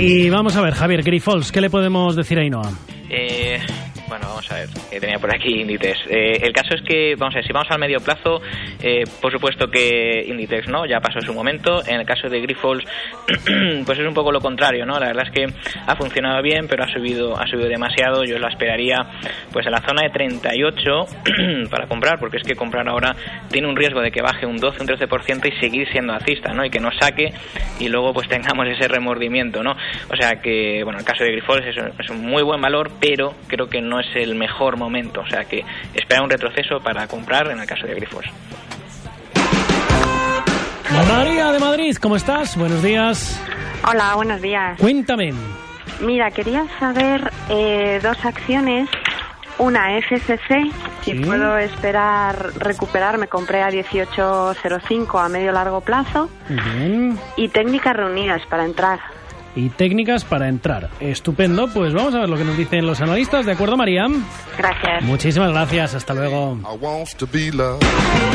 Y 0.00 0.30
vamos 0.30 0.56
a 0.56 0.62
ver, 0.62 0.74
Javier 0.74 1.02
Grifols, 1.02 1.50
¿qué 1.50 1.60
le 1.60 1.70
podemos 1.70 2.14
decir 2.14 2.38
a 2.38 2.42
Ainhoa? 2.42 2.70
Eh, 3.10 3.58
bueno, 4.08 4.26
vamos 4.28 4.50
a 4.50 4.54
ver, 4.54 4.68
que 4.90 5.00
tenía 5.00 5.18
por 5.18 5.34
aquí 5.34 5.60
Inditex. 5.60 5.98
Eh, 6.08 6.40
el 6.42 6.52
caso 6.52 6.74
es 6.74 6.82
que, 6.82 7.14
vamos 7.16 7.34
a 7.34 7.38
ver, 7.38 7.46
si 7.46 7.52
vamos 7.52 7.70
al 7.70 7.78
medio 7.78 8.00
plazo, 8.00 8.40
eh, 8.80 9.04
por 9.20 9.30
supuesto 9.30 9.68
que 9.70 10.24
Inditex 10.26 10.68
no, 10.68 10.86
ya 10.86 11.00
pasó 11.00 11.20
su 11.20 11.34
momento. 11.34 11.82
En 11.86 12.00
el 12.00 12.06
caso 12.06 12.28
de 12.28 12.40
Grifols, 12.40 12.84
pues 13.86 13.98
es 13.98 14.06
un 14.06 14.14
poco 14.14 14.32
lo 14.32 14.40
contrario, 14.40 14.86
¿no? 14.86 14.98
La 14.98 15.08
verdad 15.08 15.26
es 15.26 15.32
que 15.32 15.46
ha 15.86 15.96
funcionado 15.96 16.42
bien, 16.42 16.66
pero 16.68 16.84
ha 16.84 16.88
subido, 16.92 17.38
ha 17.38 17.46
subido 17.46 17.68
demasiado. 17.68 18.24
Yo 18.24 18.38
la 18.38 18.48
esperaría, 18.48 18.96
pues 19.52 19.66
en 19.66 19.72
la 19.72 19.82
zona 19.86 20.02
de 20.02 20.10
38 20.10 21.06
para 21.70 21.86
comprar, 21.86 22.18
porque 22.18 22.38
es 22.38 22.42
que 22.42 22.54
comprar 22.54 22.88
ahora 22.88 23.14
tiene 23.50 23.68
un 23.68 23.76
riesgo 23.76 24.00
de 24.00 24.10
que 24.10 24.22
baje 24.22 24.46
un 24.46 24.56
12, 24.56 24.82
un 24.82 24.88
13% 24.88 25.52
y 25.52 25.60
seguir 25.60 25.88
siendo 25.90 26.14
alcista, 26.14 26.52
¿no? 26.52 26.64
Y 26.64 26.70
que 26.70 26.80
nos 26.80 26.96
saque 26.98 27.32
y 27.78 27.88
luego 27.88 28.14
pues 28.14 28.28
tengamos 28.28 28.66
ese 28.68 28.88
remordimiento, 28.88 29.62
¿no? 29.62 29.72
O 30.10 30.16
sea 30.16 30.40
que, 30.40 30.82
bueno, 30.84 30.98
el 30.98 31.04
caso 31.04 31.24
de 31.24 31.32
Grifols 31.32 31.66
es, 31.66 31.76
es 31.76 32.10
un 32.10 32.22
muy 32.22 32.42
buen 32.42 32.60
valor, 32.60 32.90
pero 33.00 33.34
creo 33.48 33.68
que 33.68 33.80
no 33.80 33.97
es 34.00 34.06
el 34.14 34.34
mejor 34.34 34.76
momento. 34.76 35.20
O 35.20 35.26
sea 35.28 35.44
que 35.44 35.64
espera 35.94 36.22
un 36.22 36.30
retroceso 36.30 36.80
para 36.80 37.06
comprar 37.06 37.50
en 37.50 37.60
el 37.60 37.66
caso 37.66 37.86
de 37.86 37.94
Grifols. 37.94 38.28
María 41.08 41.52
de 41.52 41.58
Madrid, 41.58 41.96
¿cómo 42.00 42.16
estás? 42.16 42.56
Buenos 42.56 42.82
días. 42.82 43.40
Hola, 43.88 44.14
buenos 44.14 44.40
días. 44.42 44.78
Cuéntame. 44.78 45.32
Mira, 46.00 46.30
quería 46.30 46.64
saber 46.78 47.30
eh, 47.48 48.00
dos 48.02 48.24
acciones. 48.24 48.88
Una 49.58 49.96
FCC, 49.98 50.70
si 51.02 51.12
Sí. 51.12 51.14
puedo 51.24 51.58
esperar 51.58 52.52
recuperar, 52.58 53.18
me 53.18 53.26
compré 53.26 53.62
a 53.62 53.70
18.05 53.70 55.18
a 55.24 55.28
medio 55.28 55.50
largo 55.50 55.80
plazo. 55.80 56.30
Bien. 56.48 57.18
Y 57.36 57.48
técnicas 57.48 57.96
reunidas 57.96 58.40
para 58.48 58.64
entrar. 58.64 59.00
Y 59.58 59.70
técnicas 59.70 60.24
para 60.24 60.48
entrar. 60.48 60.88
Estupendo. 61.00 61.66
Pues 61.68 61.92
vamos 61.92 62.14
a 62.14 62.20
ver 62.20 62.28
lo 62.28 62.36
que 62.36 62.44
nos 62.44 62.56
dicen 62.56 62.86
los 62.86 63.00
analistas. 63.00 63.44
¿De 63.44 63.52
acuerdo, 63.52 63.76
María? 63.76 64.06
Gracias. 64.56 65.02
Muchísimas 65.02 65.50
gracias. 65.50 65.94
Hasta 65.96 66.14
luego. 66.14 66.56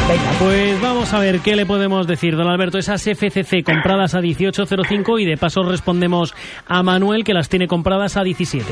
Venga, 0.07 0.31
pues 0.39 0.81
vamos 0.81 1.13
a 1.13 1.19
ver 1.19 1.39
qué 1.39 1.55
le 1.55 1.65
podemos 1.65 2.07
decir, 2.07 2.35
don 2.35 2.47
Alberto. 2.47 2.77
Esas 2.77 3.01
FCC 3.07 3.63
compradas 3.63 4.15
a 4.15 4.19
18.05 4.19 5.21
y 5.21 5.25
de 5.25 5.37
paso 5.37 5.63
respondemos 5.63 6.35
a 6.67 6.83
Manuel 6.83 7.23
que 7.23 7.33
las 7.33 7.47
tiene 7.47 7.67
compradas 7.67 8.17
a 8.17 8.23
17. 8.23 8.65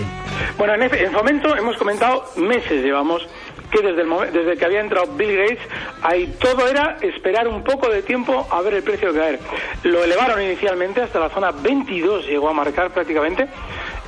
Bueno, 0.58 0.74
en, 0.76 0.84
F- 0.84 1.04
en 1.06 1.12
Fomento 1.14 1.56
hemos 1.56 1.78
comentado 1.78 2.26
meses, 2.36 2.84
llevamos, 2.84 3.26
que 3.72 3.82
desde, 3.82 4.02
el 4.02 4.08
momen- 4.08 4.32
desde 4.32 4.58
que 4.58 4.66
había 4.66 4.82
entrado 4.82 5.08
Bill 5.16 5.38
Gates, 5.38 5.60
ahí 6.04 6.36
todo 6.40 6.68
era 6.68 6.98
esperar 7.02 7.48
un 7.48 7.64
poco 7.64 7.90
de 7.90 8.02
tiempo 8.04 8.48
a 8.52 8.62
ver 8.62 8.74
el 8.76 8.84
precio 8.84 9.14
caer. 9.14 9.40
Lo 9.84 10.04
elevaron 10.04 10.42
inicialmente 10.42 11.02
hasta 11.02 11.20
la 11.20 11.30
zona 11.30 11.52
22, 11.52 12.28
llegó 12.28 12.50
a 12.50 12.54
marcar 12.54 12.92
prácticamente. 12.92 13.48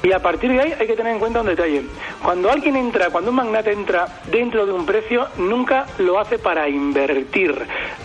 Y 0.03 0.11
a 0.11 0.19
partir 0.19 0.51
de 0.51 0.59
ahí 0.59 0.73
hay 0.77 0.85
que 0.85 0.97
tener 0.97 1.13
en 1.13 1.19
cuenta 1.19 1.39
un 1.39 1.45
detalle. 1.47 1.81
Cuando 2.21 2.51
alguien 2.51 2.75
entra, 2.75 3.09
cuando 3.09 3.29
un 3.29 3.37
magnate 3.37 3.71
entra 3.71 4.05
dentro 4.29 4.65
de 4.65 4.73
un 4.73 4.85
precio, 4.85 5.27
nunca 5.37 5.85
lo 5.99 6.19
hace 6.19 6.37
para 6.39 6.67
invertir. 6.67 7.55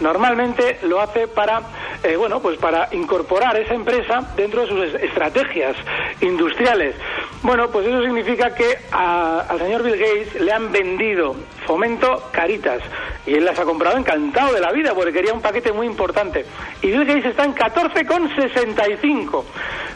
Normalmente 0.01 0.79
lo 0.85 1.01
hace 1.01 1.27
para, 1.27 1.61
eh, 2.05 2.15
bueno, 2.15 2.41
pues 2.41 2.57
para 2.59 2.89
incorporar 2.93 3.57
esa 3.57 3.75
empresa 3.75 4.33
dentro 4.37 4.61
de 4.61 4.69
sus 4.69 4.95
estrategias 5.03 5.75
industriales. 6.21 6.95
Bueno, 7.43 7.71
pues 7.71 7.87
eso 7.87 8.03
significa 8.03 8.53
que 8.55 8.79
al 8.91 9.59
señor 9.59 9.85
Bill 9.85 9.97
Gates 9.97 10.41
le 10.41 10.53
han 10.53 10.73
vendido 10.73 11.37
fomento 11.67 12.29
caritas 12.33 12.83
y 13.27 13.35
él 13.35 13.45
las 13.45 13.59
ha 13.59 13.65
comprado 13.65 13.97
encantado 13.97 14.55
de 14.55 14.61
la 14.61 14.73
vida 14.73 14.93
porque 14.93 15.13
quería 15.13 15.33
un 15.33 15.41
paquete 15.41 15.73
muy 15.73 15.87
importante. 15.87 16.45
Y 16.83 16.89
Bill 16.89 17.05
Gates 17.05 17.27
está 17.27 17.45
en 17.45 17.55
14,65. 17.55 19.45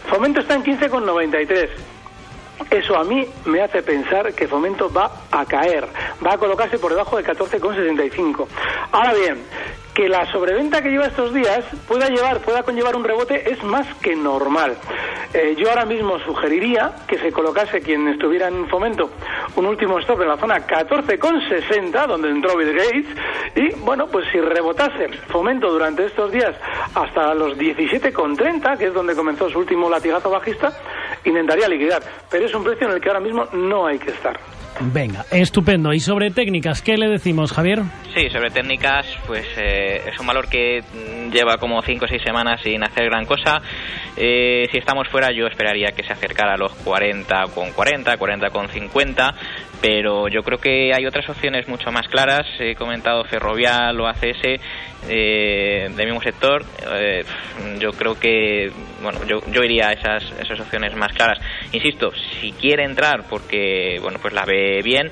Fomento 0.09 0.41
está 0.41 0.55
en 0.55 0.63
15,93. 0.63 1.69
Eso 2.71 2.97
a 2.97 3.05
mí 3.05 3.27
me 3.47 3.61
hace 3.61 3.83
pensar 3.83 4.33
que 4.35 4.47
Fomento 4.47 4.91
va 4.93 5.11
a 5.31 5.45
caer, 5.45 5.87
va 6.25 6.35
a 6.35 6.39
colocarse 6.39 6.79
por 6.79 6.93
debajo 6.93 7.17
de 7.17 7.25
14,65. 7.25 8.47
Ahora 8.93 9.15
bien, 9.15 9.43
que 9.95 10.09
la 10.09 10.31
sobreventa 10.31 10.81
que 10.81 10.91
lleva 10.91 11.07
estos 11.07 11.35
días 11.35 11.65
pueda 11.89 12.09
llevar, 12.09 12.41
pueda 12.41 12.63
conllevar 12.63 12.97
un 12.97 13.05
rebote 13.05 13.51
es 13.51 13.63
más 13.65 13.87
que 13.97 14.15
normal. 14.15 14.77
Eh, 15.35 15.55
yo 15.57 15.71
ahora 15.71 15.87
mismo 15.87 16.19
sugeriría 16.19 16.93
que 17.09 17.19
se 17.19 17.33
colocase 17.33 17.81
quien 17.81 18.07
estuviera 18.09 18.49
en 18.49 18.69
fomento 18.69 19.09
un 19.57 19.65
último 19.65 19.99
stop 20.01 20.21
en 20.21 20.29
la 20.29 20.37
zona 20.37 20.67
14,60 20.67 22.07
donde 22.07 22.29
entró 22.29 22.55
Bill 22.55 22.75
Gates 22.75 23.07
y 23.55 23.75
bueno 23.77 24.09
pues 24.09 24.27
si 24.31 24.39
rebotase 24.39 25.09
fomento 25.29 25.73
durante 25.73 26.05
estos 26.05 26.31
días 26.31 26.55
hasta 26.95 27.33
los 27.33 27.57
17,30 27.57 28.77
que 28.77 28.87
es 28.89 28.95
donde 28.95 29.17
comenzó 29.17 29.49
su 29.49 29.59
último 29.59 29.89
latigazo 29.89 30.29
bajista 30.29 30.71
intentaría 31.25 31.67
liquidar 31.67 32.03
pero 32.31 32.45
es 32.45 32.55
un 32.55 32.63
precio 32.63 32.87
en 32.89 32.95
el 32.95 33.01
que 33.01 33.09
ahora 33.09 33.21
mismo 33.21 33.47
no 33.53 33.87
hay 33.87 33.99
que 33.99 34.11
estar. 34.11 34.39
Venga, 34.81 35.25
estupendo. 35.31 35.93
¿Y 35.93 36.01
sobre 36.01 36.31
técnicas 36.31 36.83
qué 36.83 36.97
le 36.97 37.09
decimos, 37.09 37.53
Javier? 37.53 37.83
Sí, 38.15 38.29
sobre 38.31 38.51
técnicas, 38.51 39.07
pues 39.27 39.47
eh, 39.57 40.03
es 40.11 40.19
un 40.19 40.27
valor 40.27 40.49
que 40.49 40.81
mm, 40.81 41.31
lleva 41.31 41.59
como 41.59 41.81
5 41.83 42.05
o 42.05 42.09
6 42.09 42.23
semanas 42.23 42.61
sin 42.63 42.83
hacer 42.83 43.05
gran 43.05 43.25
cosa. 43.27 43.61
Eh, 44.17 44.67
si 44.71 44.79
estamos 44.79 45.09
fuera, 45.09 45.31
yo 45.33 45.47
esperaría 45.47 45.93
que 45.93 46.03
se 46.03 46.13
acercara 46.13 46.55
a 46.55 46.57
los 46.57 46.73
40 46.73 47.45
con 47.55 47.73
40, 47.73 48.17
40 48.17 48.51
con 48.51 48.69
50, 48.69 49.35
pero 49.81 50.29
yo 50.29 50.43
creo 50.43 50.59
que 50.59 50.93
hay 50.95 51.07
otras 51.07 51.29
opciones 51.29 51.69
mucho 51.69 51.91
más 51.91 52.07
claras. 52.09 52.47
He 52.59 52.75
comentado 52.75 53.25
Ferrovial 53.25 53.99
o 54.01 54.07
ACS 54.07 54.61
eh, 55.09 55.89
del 55.97 56.07
mismo 56.07 56.23
sector. 56.23 56.65
Eh, 56.93 57.25
yo 57.79 57.93
creo 57.93 58.19
que, 58.19 58.71
bueno, 59.03 59.25
yo, 59.27 59.41
yo 59.51 59.63
iría 59.63 59.89
a 59.89 59.93
esas, 59.93 60.23
esas 60.41 60.61
opciones 60.61 60.95
más 60.97 61.13
claras. 61.13 61.39
Insisto, 61.73 62.13
si 62.41 62.53
quiere 62.53 62.85
entrar 62.85 63.25
porque, 63.29 63.99
bueno, 64.01 64.19
pues 64.21 64.33
la 64.33 64.45
ve 64.45 64.81
bien, 64.83 65.11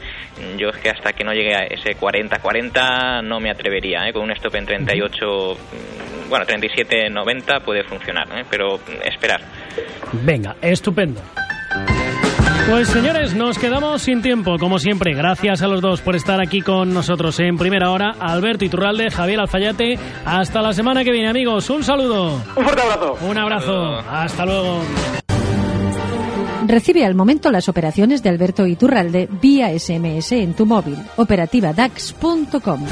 yo 0.56 0.68
es 0.68 0.76
que 0.78 0.90
hasta 0.90 1.12
que 1.12 1.24
no 1.24 1.32
llegue 1.32 1.54
a 1.54 1.64
ese 1.64 1.96
40-40 1.96 3.22
no 3.24 3.40
me 3.40 3.50
atrevería. 3.50 4.08
¿eh? 4.08 4.12
Con 4.12 4.22
un 4.22 4.30
stop 4.32 4.54
en 4.54 4.66
38, 4.66 5.26
mm, 5.26 6.28
bueno, 6.28 6.46
37-90 6.46 7.62
puede 7.62 7.84
funcionar, 7.84 8.28
¿eh? 8.38 8.44
pero 8.48 8.80
esperar. 9.04 9.40
Venga, 10.12 10.56
estupendo. 10.62 11.20
Pues 12.68 12.88
señores, 12.88 13.34
nos 13.34 13.58
quedamos 13.58 14.02
sin 14.02 14.22
tiempo, 14.22 14.56
como 14.58 14.78
siempre. 14.78 15.14
Gracias 15.14 15.60
a 15.62 15.66
los 15.66 15.80
dos 15.80 16.00
por 16.00 16.14
estar 16.14 16.40
aquí 16.40 16.60
con 16.60 16.94
nosotros 16.94 17.38
en 17.40 17.56
primera 17.58 17.90
hora. 17.90 18.14
Alberto 18.20 18.64
Iturralde, 18.64 19.10
Javier 19.10 19.40
Alfayate. 19.40 19.98
Hasta 20.24 20.62
la 20.62 20.72
semana 20.72 21.02
que 21.02 21.10
viene, 21.10 21.28
amigos. 21.28 21.68
Un 21.70 21.82
saludo. 21.82 22.34
Un 22.56 22.64
fuerte 22.64 22.82
abrazo. 22.82 23.18
Un 23.28 23.38
abrazo. 23.38 23.96
Hasta 24.08 24.46
luego. 24.46 24.82
Recibe 26.66 27.04
al 27.04 27.16
momento 27.16 27.50
las 27.50 27.68
operaciones 27.68 28.22
de 28.22 28.28
Alberto 28.28 28.64
Iturralde 28.66 29.28
vía 29.40 29.76
SMS 29.76 30.32
en 30.32 30.54
tu 30.54 30.66
móvil. 30.66 30.96
Operativa 31.16 31.72
DAX.com. 31.72 32.86